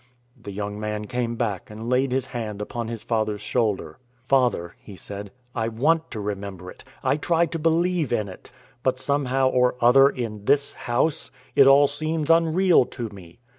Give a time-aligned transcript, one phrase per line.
[0.35, 3.99] The young man came back and laid his hand upon his father's shoulder.
[4.27, 6.83] "Father," he said, "I want to remember it.
[7.03, 8.51] I try to believe in it.
[8.81, 13.37] But somehow or other, in this house, it all seems unreal to me.